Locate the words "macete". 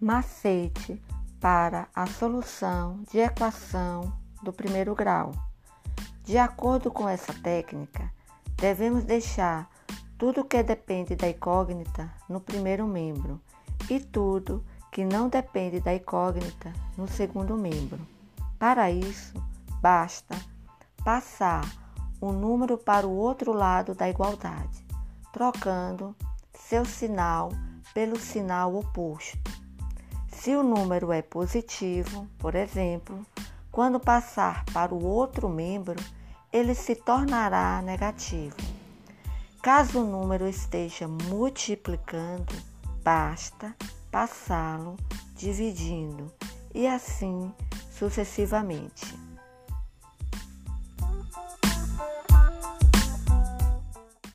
0.00-1.02